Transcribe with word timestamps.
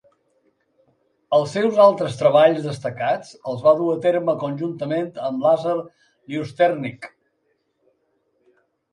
Els 1.37 1.51
seus 1.55 1.75
altres 1.83 2.15
treballs 2.21 2.63
destacats 2.67 3.35
els 3.51 3.61
va 3.67 3.73
dur 3.81 3.89
a 3.95 3.97
terme 4.05 4.35
conjuntament 4.45 5.11
amb 5.27 5.45
Lazar 5.47 5.75
Lyusternik. 5.81 7.05